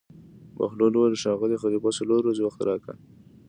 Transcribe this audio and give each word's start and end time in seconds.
بهلول 0.57 0.93
وویل: 0.95 1.15
ښاغلی 1.23 1.57
خلیفه 1.63 1.89
څلور 1.99 2.21
ورځې 2.23 2.43
وخت 2.45 2.59
راکړه. 2.69 2.95